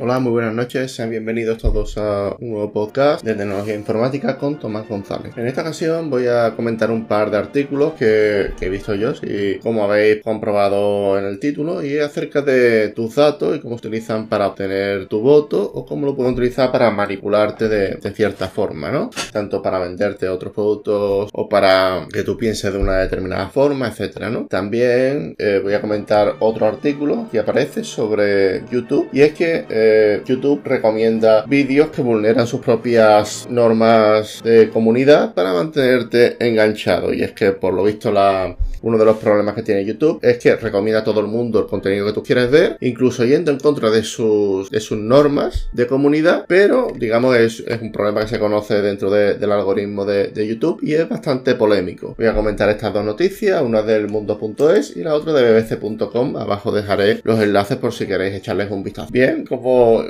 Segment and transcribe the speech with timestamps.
[0.00, 4.58] Hola, muy buenas noches, sean bienvenidos todos a un nuevo podcast de tecnología informática con
[4.58, 5.36] Tomás González.
[5.36, 9.58] En esta ocasión voy a comentar un par de artículos que, he visto yo, y
[9.58, 14.30] como habéis comprobado en el título, y acerca de tus datos y cómo se utilizan
[14.30, 19.10] para obtener tu voto o cómo lo pueden utilizar para manipularte de, cierta forma, ¿no?
[19.30, 24.30] Tanto para venderte otros productos o para que tú pienses de una determinada forma, etcétera,
[24.30, 24.46] ¿no?
[24.46, 29.81] También eh, voy a comentar otro artículo que aparece sobre YouTube y es que eh,
[30.24, 37.12] YouTube recomienda vídeos que vulneran sus propias normas de comunidad para mantenerte enganchado.
[37.12, 40.38] Y es que por lo visto la uno de los problemas que tiene YouTube es
[40.38, 43.58] que recomienda a todo el mundo el contenido que tú quieres ver, incluso yendo en
[43.58, 48.82] contra de sus, normas de comunidad, pero digamos es, es un problema que se conoce
[48.82, 52.16] dentro del algoritmo de, YouTube y es bastante polémico.
[52.18, 56.36] Voy a comentar estas dos noticias, una del mundo.es y la otra de bbc.com.
[56.36, 59.08] Abajo dejaré los enlaces por si queréis echarles un vistazo.
[59.12, 60.02] Bien, como,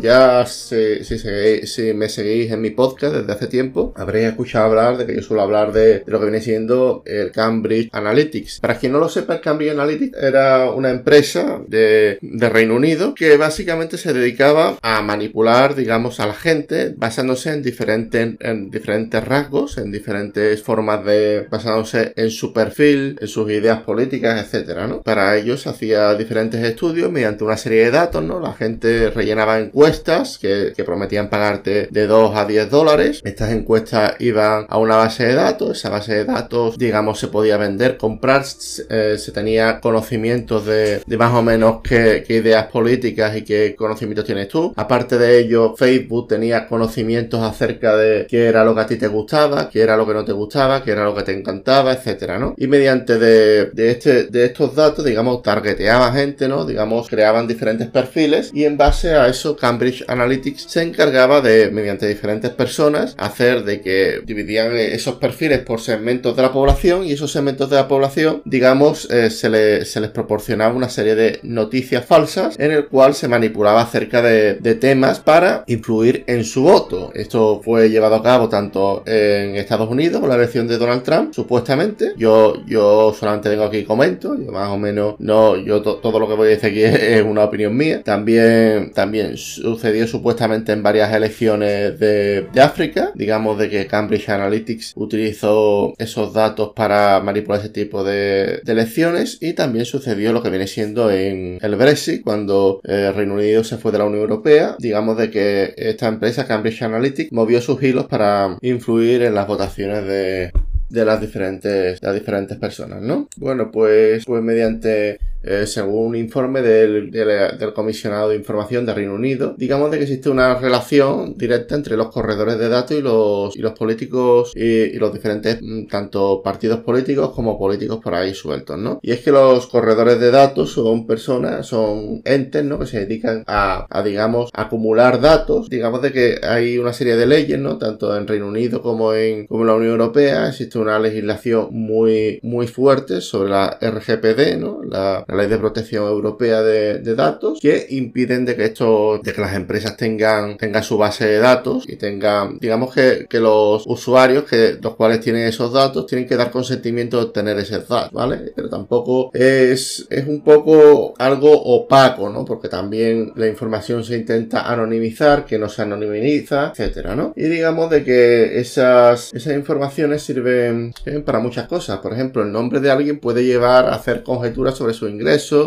[0.00, 1.18] ya si, si,
[1.66, 5.22] si me seguís en mi podcast desde hace tiempo, habréis escuchado hablar de que yo
[5.22, 8.19] suelo hablar de, de lo que viene siendo el Cambridge Analytica
[8.60, 12.18] para quien no lo sepa, Cambridge Analytics era una empresa de,
[12.50, 18.36] Reino Unido que básicamente se dedicaba a manipular, digamos, a la gente basándose en diferentes,
[18.40, 24.44] en diferentes rasgos, en diferentes formas de, basándose en su perfil, en sus ideas políticas,
[24.44, 25.02] etcétera, ¿no?
[25.02, 28.40] Para ellos hacía diferentes estudios mediante una serie de datos, ¿no?
[28.40, 33.20] La gente rellenaba encuestas que, prometían pagarte de 2 a 10 dólares.
[33.22, 37.58] Estas encuestas iban a una base de datos, esa base de datos, digamos, se podía
[37.58, 38.44] vender con comprar
[38.88, 44.48] eh, se tenía conocimientos de, más o menos qué, ideas políticas y qué conocimientos tienes
[44.48, 44.72] tú.
[44.76, 49.06] Aparte de ello, Facebook tenía conocimientos acerca de qué era lo que a ti te
[49.06, 52.38] gustaba, qué era lo que no te gustaba, qué era lo que te encantaba, etcétera,
[52.38, 52.54] ¿no?
[52.56, 56.64] Y mediante de, este, de estos datos, digamos, targeteaba gente, ¿no?
[56.64, 62.08] Digamos, creaban diferentes perfiles y en base a eso Cambridge Analytics se encargaba de, mediante
[62.08, 67.30] diferentes personas, hacer de que dividían esos perfiles por segmentos de la población y esos
[67.30, 67.99] segmentos de la población
[68.44, 73.82] digamos, eh, se, les proporcionaba una serie de noticias falsas en el cual se manipulaba
[73.82, 77.10] acerca de, temas para influir en su voto.
[77.14, 81.34] Esto fue llevado a cabo tanto en Estados Unidos con la elección de Donald Trump,
[81.34, 82.12] supuestamente.
[82.16, 86.34] Yo, yo solamente vengo aquí y comento, más o menos, no, yo todo lo que
[86.34, 88.02] voy a decir aquí es, una opinión mía.
[88.02, 94.92] También, también sucedió supuestamente en varias elecciones de, de África, digamos de que Cambridge Analytics
[94.96, 100.66] utilizó esos datos para manipular ese tipo de, elecciones y también sucedió lo que viene
[100.66, 104.76] siendo en el Brexit cuando el eh, Reino Unido se fue de la Unión Europea
[104.78, 110.06] digamos de que esta empresa Cambridge Analytica movió sus hilos para influir en las votaciones
[110.06, 110.52] de,
[110.90, 113.28] de las diferentes, las diferentes personas, ¿no?
[113.36, 119.14] Bueno, pues, pues mediante eh, según un informe del, del, comisionado de información de Reino
[119.14, 123.56] Unido, digamos de que existe una relación directa entre los corredores de datos y los,
[123.56, 128.78] y los políticos y, los diferentes mm, tanto partidos políticos como políticos por ahí sueltos,
[128.78, 128.98] ¿no?
[129.02, 132.78] Y es que los corredores de datos son personas, son entes, ¿no?
[132.78, 137.26] Que se dedican a, a digamos, acumular datos, digamos de que hay una serie de
[137.26, 137.78] leyes, ¿no?
[137.78, 142.40] Tanto en Reino Unido como en, como en la Unión Europea existe una legislación muy,
[142.42, 144.82] muy fuerte sobre la RGPD, ¿no?
[144.84, 149.40] La, la ley de protección europea de, datos que impiden de que esto, de que
[149.40, 154.44] las empresas tengan, tengan su base de datos y tengan, digamos que, que los usuarios
[154.44, 158.52] que los cuales tienen esos datos tienen que dar consentimiento de obtener esos datos, ¿vale?
[158.54, 162.44] Pero tampoco es, es un poco algo opaco, ¿no?
[162.44, 167.32] Porque también la información se intenta anonimizar, que no se anonimiza, etcétera, ¿no?
[167.36, 171.98] Y digamos de que esas, esas informaciones sirven, sirven para muchas cosas.
[171.98, 175.19] Por ejemplo, el nombre de alguien puede llevar a hacer conjeturas sobre su ingreso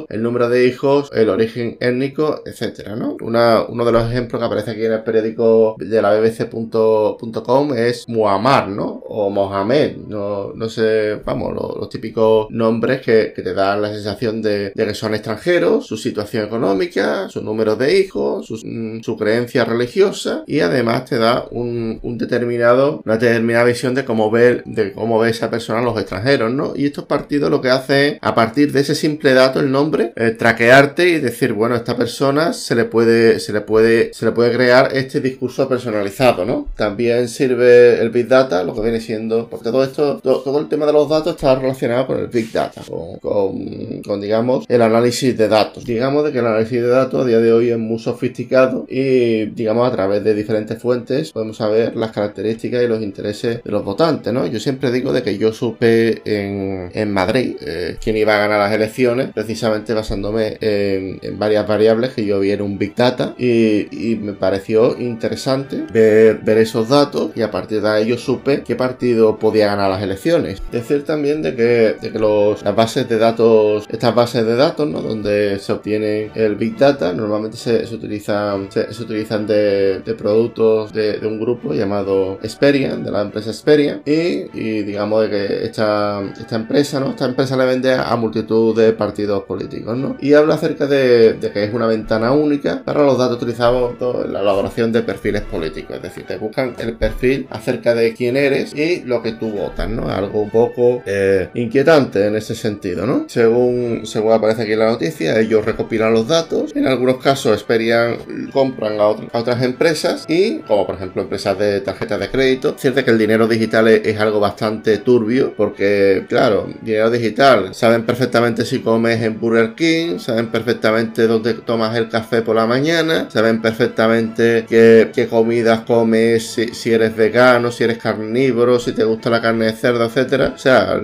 [0.10, 3.18] el número de hijos, el origen étnico, etcétera, ¿no?
[3.20, 8.70] uno de los ejemplos que aparece aquí en el periódico de la bbc.com es Muammar,
[8.70, 9.04] ¿no?
[9.08, 14.94] O Mohamed, no, sé, vamos, los, típicos nombres que, te dan la sensación de, que
[14.94, 21.06] son extranjeros, su situación económica, su número de hijos, mm, su, creencia religiosa y además
[21.06, 26.52] te da una determinada visión de cómo ve, de cómo ve esa persona los extranjeros,
[26.52, 26.74] ¿no?
[26.76, 30.32] Y estos partidos lo que hacen a partir de ese simple dato el nombre, eh,
[30.32, 34.54] traquearte y decir, bueno, esta persona se le puede, se le puede, se le puede
[34.54, 36.68] crear este discurso personalizado, ¿no?
[36.76, 40.86] También sirve el Big Data, lo que viene siendo, porque todo esto, todo, el tema
[40.86, 42.82] de los datos está relacionado con el Big Data,
[43.22, 45.84] con, con, digamos, el análisis de datos.
[45.84, 49.46] Digamos de que el análisis de datos a día de hoy es muy sofisticado y,
[49.48, 53.84] digamos, a través de diferentes fuentes podemos saber las características y los intereses de los
[53.84, 54.46] votantes, ¿no?
[54.48, 58.60] Yo siempre digo de que yo supe en, en Madrid eh, quién iba a ganar
[58.60, 64.18] las elecciones precisamente basándome en, varias variables que yo vi en un Big Data y,
[64.22, 69.38] me pareció interesante ver, esos datos y a partir de ahí yo supe qué partido
[69.38, 70.62] podía ganar las elecciones.
[70.72, 74.88] Decir también de que, de que los, las bases de datos, estas bases de datos,
[74.88, 75.02] ¿no?
[75.02, 81.40] donde se obtiene el Big Data, normalmente se, utilizan, se, utilizan de, productos de, un
[81.40, 87.12] grupo llamado Experian, de la empresa Experian, y, digamos de que esta, esta empresa, ¿no?
[87.12, 90.18] Esta empresa le vende a multitud de partidos políticos, ¿no?
[90.20, 93.94] Y habla acerca de, que es una ventana única para los datos utilizados
[94.26, 95.98] en la elaboración de perfiles políticos.
[95.98, 99.90] Es decir, te buscan el perfil acerca de quién eres y lo que tú votas,
[99.90, 100.10] ¿no?
[100.10, 103.26] Algo un poco eh, inquietante en ese sentido, ¿no?
[103.28, 106.72] Según, según aparece aquí en la noticia, ellos recopilan los datos.
[106.76, 108.18] En algunos casos, Experian
[108.52, 113.12] compran a, otras empresas y, como por ejemplo empresas de tarjetas de crédito, cierto que
[113.12, 118.80] el dinero digital es, algo bastante turbio porque, claro, dinero digital, saben perfectamente si
[119.12, 125.12] en Burger King, saben perfectamente dónde tomas el café por la mañana, saben perfectamente qué,
[125.14, 129.74] qué comidas comes, si, eres vegano, si eres carnívoro, si te gusta la carne de
[129.74, 130.54] cerdo, etcétera.
[130.56, 131.00] O sea,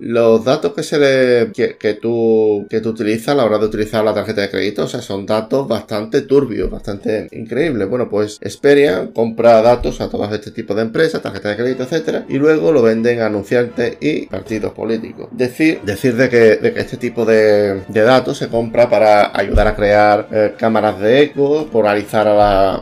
[0.00, 4.04] los datos que se le que, tú que tú utilizas a la hora de utilizar
[4.04, 7.88] la tarjeta de crédito, o sea, son datos bastante turbios, bastante increíbles.
[7.88, 12.24] Bueno, pues Experian compra datos a todos este tipo de empresas, tarjetas de crédito, etcétera,
[12.28, 15.28] y luego lo venden a anunciantes y partidos políticos.
[15.32, 19.74] Decir, decir de que, de que este tipo de, datos se compra para ayudar a
[19.74, 22.74] crear eh, cámaras de eco, polarizar a la,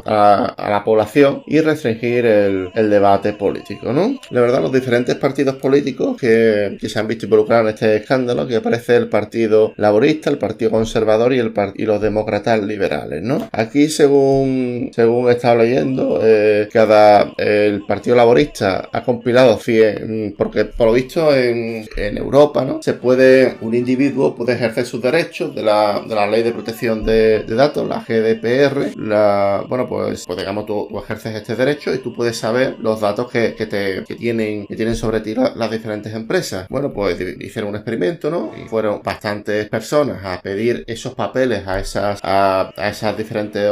[0.56, 4.18] a, la población y restringir el, el, debate político, ¿no?
[4.30, 8.46] La verdad, los diferentes partidos políticos que, que se han visto involucrados en este escándalo,
[8.46, 13.48] que aparece el Partido Laborista, el Partido Conservador y, el, y los demócratas liberales, ¿no?
[13.52, 20.64] Aquí, según, según he estado leyendo, eh, cada, el Partido Laborista ha compilado 100, porque
[20.64, 22.82] por lo visto en, en Europa, ¿no?
[22.82, 27.04] Se puede, un individuo puede ejercer sus derechos de la, de la ley de protección
[27.04, 32.14] de, datos, la GDPR, la, bueno, pues, pues digamos, tú, ejerces este derecho y tú
[32.14, 36.14] puedes saber los datos que, que te, que tienen, que tienen sobre ti las diferentes
[36.14, 36.66] empresas.
[36.68, 38.52] Bueno, pues hicieron un experimento, ¿no?
[38.56, 43.70] Y fueron bastantes personas a pedir esos papeles a esas, a, esas diferentes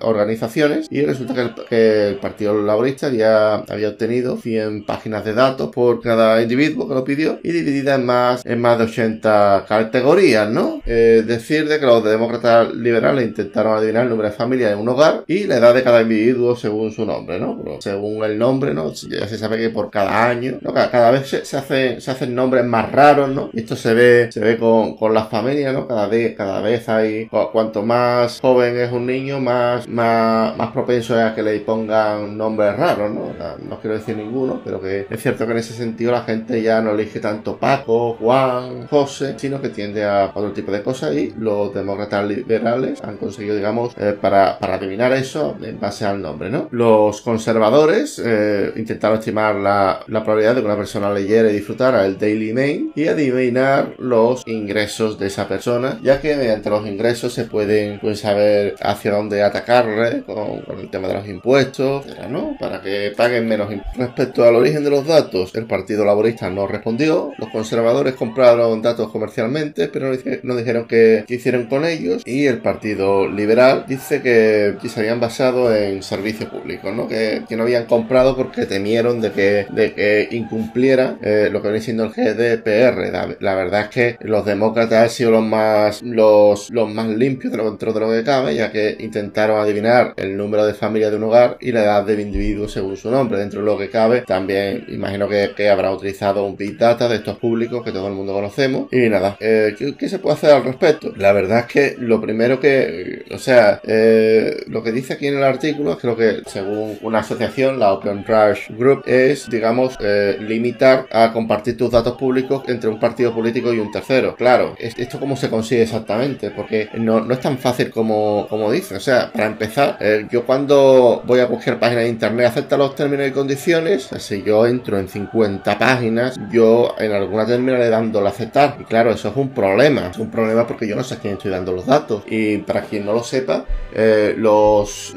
[0.00, 1.34] organizaciones y resulta
[1.68, 6.94] que el, Partido Laborista ya había obtenido 100 páginas de datos por cada individuo que
[6.94, 10.82] lo pidió y dividida en más, en más de 80 categorías, ¿no?
[10.84, 14.88] Es decir, de que los demócratas liberales intentaron adivinar el número de familias en un
[14.88, 17.62] hogar y la edad de cada individuo según su nombre, ¿no?
[17.78, 18.92] según el nombre, ¿no?
[18.92, 20.58] Ya se sabe que por cada año.
[20.90, 23.50] Cada, vez se, se, se hacen nombres más raros, ¿no?
[23.52, 25.86] Esto se ve, se ve con, las familias, ¿no?
[25.86, 31.16] Cada vez, cada vez hay, cuanto más joven es un niño, más, más, más propenso
[31.16, 33.32] es a que le pongan nombres raros, ¿no?
[33.68, 36.80] No quiero decir ninguno, pero que es cierto que en ese sentido la gente ya
[36.80, 41.34] no elige tanto Paco, Juan, José, sino que tiende a otro tipo de cosas y
[41.38, 46.50] los demócratas liberales han conseguido, digamos, eh, para, para, adivinar eso en base al nombre,
[46.50, 46.68] ¿no?
[46.70, 52.06] Los conservadores eh, intentaron estimar la, la, probabilidad de que una persona leyera y disfrutara
[52.06, 57.34] el Daily Mail y adivinar los ingresos de esa persona, ya que mediante los ingresos
[57.34, 62.56] se pueden pues, saber hacia dónde atacarle con, el tema de los impuestos, ¿no?
[62.58, 63.68] Para que paguen menos.
[63.96, 69.10] Respecto al origen de los datos, el Partido Laborista no respondió, los conservadores compraron datos
[69.10, 70.12] comercialmente, pero
[70.42, 75.74] no, dijeron qué, hicieron con ellos, y el Partido Liberal dice que, se habían basado
[75.74, 77.08] en servicio público, ¿no?
[77.08, 81.80] Que, no habían comprado porque temieron de que, de que incumpliera eh, lo que viene
[81.80, 83.36] siendo el GDPR.
[83.40, 87.92] La, verdad es que los demócratas han sido los más, los, los más limpios dentro
[87.92, 91.56] de lo que cabe, ya que intentaron adivinar el número de familias de un hogar
[91.60, 93.38] y la edad del individuo según su nombre.
[93.38, 97.16] Dentro de lo que cabe, también imagino que, que habrá utilizado un Big Data de
[97.16, 98.92] estos públicos que todo el mundo conocemos.
[98.92, 101.12] Y nada, eh, ¿qué, se puede hacer al respecto?
[101.16, 105.36] La verdad es que lo primero que, o sea, eh, lo que dice aquí en
[105.36, 110.36] el artículo es que que, según una asociación, la Open Rush Group, es, digamos, eh,
[110.40, 114.36] limitar a compartir tus datos públicos entre un partido político y un tercero.
[114.36, 116.50] Claro, ¿esto cómo se consigue exactamente?
[116.50, 118.96] Porque no, no es tan fácil como, como dice.
[118.96, 119.98] O sea, para empezar,
[120.30, 124.66] yo cuando voy a cualquier página de internet acepta los términos y condiciones, si yo
[124.66, 128.76] entro en 50 páginas, yo en alguna terminaré dándole a aceptar.
[128.80, 130.08] Y claro, eso es un problema.
[130.08, 132.24] Es un problema porque yo no sé a quién estoy dando los datos.
[132.28, 135.14] Y para quien no lo sepa, eh, los,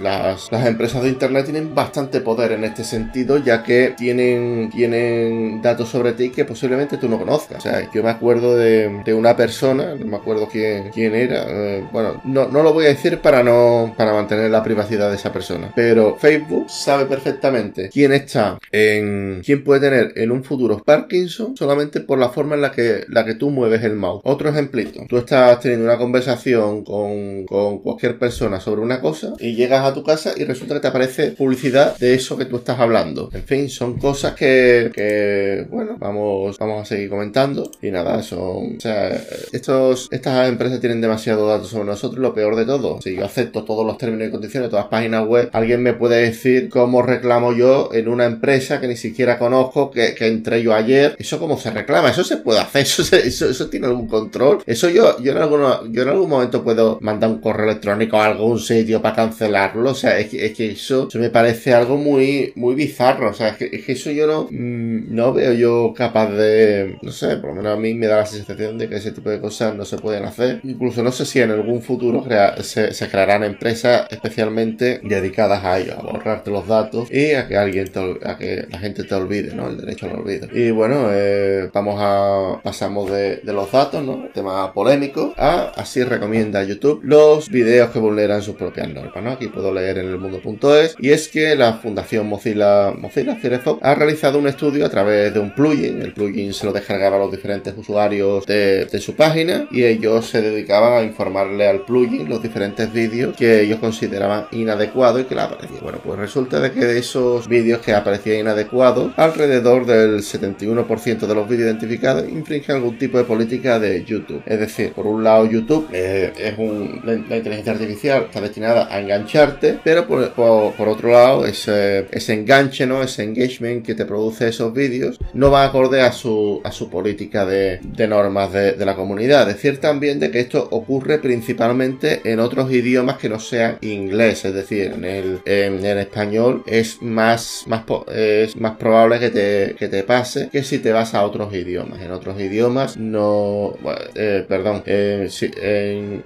[0.00, 5.88] las, empresas de internet tienen bastante poder en este sentido, ya que tienen, tienen datos
[5.88, 7.58] sobre ti que posiblemente tú no conozcas.
[7.58, 11.44] O sea, yo me acuerdo de, de una persona, no me acuerdo quién, quién era,
[11.48, 15.16] eh, bueno, no, no lo voy a decir para no para mantener la privacidad de
[15.16, 20.82] esa persona, pero Facebook sabe perfectamente quién está en quién puede tener en un futuro
[20.82, 24.20] Parkinson solamente por la forma en la que la que tú mueves el mouse.
[24.24, 25.06] Otro ejemplito.
[25.08, 29.94] Tú estás teniendo una conversación con, con cualquier persona sobre una cosa y llegas a
[29.94, 33.30] tu casa y resulta que te aparece publicidad de eso que tú estás hablando.
[33.32, 37.70] En fin, son cosas que, que bueno, vamos, vamos a seguir comentando.
[37.80, 39.18] Y nada, son, o sea,
[39.52, 42.20] estos, estas empresas tienen demasiados datos sobre nosotros.
[42.20, 44.90] Lo peor de todo, si yo acepto todos los términos y condiciones de todas las
[44.90, 49.38] páginas web, alguien me puede decir cómo reclamo yo en una empresa que ni siquiera
[49.38, 51.16] conozco, que, que entré yo ayer.
[51.18, 54.62] Eso cómo se reclama, eso se puede hacer, eso, eso, tiene algún control.
[54.66, 58.26] Eso yo, yo en alguno, yo en algún momento puedo mandar un correo electrónico a
[58.26, 59.90] algún sitio para cancelarlo.
[59.90, 63.30] O sea, es que, es que eso, eso me parece algo muy, muy bizarro.
[63.30, 66.98] O sea, es que, es que eso yo no, mm, no veo yo capaz de,
[67.02, 69.30] no sé, por lo menos a mí me da la sensación de que ese tipo
[69.30, 70.60] de cosas no se pueden hacer.
[70.64, 72.24] Incluso no sé si en algún futuro
[72.60, 77.56] se, se, crearán empresas especialmente dedicadas a ello, a borrarte los datos y a que
[77.56, 79.68] alguien te, a que la gente te olvide, ¿no?
[79.68, 80.48] El derecho al olvido.
[80.52, 84.28] Y bueno, eh, vamos a pasamos de, los datos, ¿no?
[84.32, 89.30] Tema polémico, a así recomienda YouTube los videos que vulneran sus propias normas, ¿no?
[89.30, 93.94] Aquí puedo leer en el mundo.es y es que la Fundación Mozilla, Mozilla Firefox ha
[93.94, 96.02] realizado un estudio a través de un plugin.
[96.02, 100.26] El plugin se lo descargaba a los diferentes usuarios de, de su página y ellos
[100.26, 105.34] se dedicaban a informarle al plugin los diferentes vídeos que ellos consideraban inadecuados y que
[105.34, 105.80] le aparecían.
[105.82, 111.34] Bueno, pues resulta de que de esos vídeos que aparecían inadecuados, alrededor del 71% de
[111.34, 114.42] los vídeos identificados infringen algún tipo de política de YouTube.
[114.46, 119.78] Es decir, por un lado YouTube es un, la, inteligencia artificial está destinada a engancharte,
[119.82, 123.02] pero por, por, otro lado ese, ese enganche, ¿no?
[123.02, 127.44] ese engagement que te produce esos vídeos no va acorde a su, a su política
[127.44, 129.46] de, de normas de, de, la comunidad.
[129.46, 134.54] Decir también de que esto ocurre principalmente en otros idiomas que no sean inglés, es
[134.54, 137.82] decir, en el, en, en español es más, más,
[138.14, 142.00] es más probable que te, que te pase que si te vas a otros idiomas.
[142.00, 143.74] En otros idiomas no,
[144.14, 145.28] eh, perdón, eh,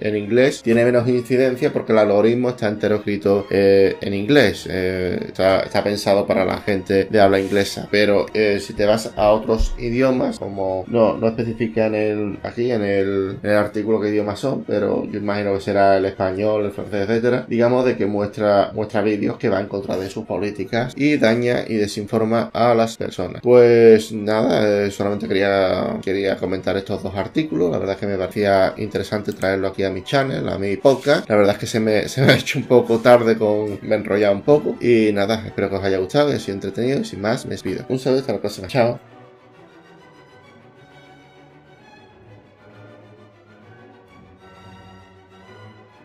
[0.00, 5.64] en, inglés tiene menos incidencia porque el algoritmo está entero escrito eh, en inglés, está,
[5.82, 8.26] pensado para la gente de habla inglesa, pero
[8.60, 13.38] si te vas a otros idiomas, como no, no especifica en el, aquí en el,
[13.42, 17.08] en el artículo qué idiomas son, pero yo imagino que será el español, el francés,
[17.08, 21.16] etcétera, digamos de que muestra, muestra vídeos que va en contra de sus políticas y
[21.16, 23.40] daña y desinforma a las personas.
[23.42, 27.70] Pues nada, solamente quería, quería comentar estos dos artículos.
[27.70, 31.28] La verdad es que me parecía interesante traerlo aquí a mi channel, a mi podcast.
[31.28, 33.78] La verdad es que se me, se me ha hecho un poco tarde con...
[33.82, 34.76] me he enrollado un poco.
[34.80, 37.00] Y nada, espero que os haya gustado, que os haya entretenido.
[37.00, 37.84] Y sin más, me despido.
[37.88, 38.66] Un saludo, hasta la próxima.
[38.66, 39.19] Chao.